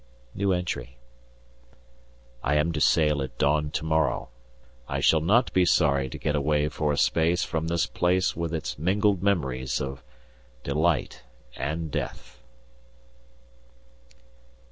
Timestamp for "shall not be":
4.99-5.63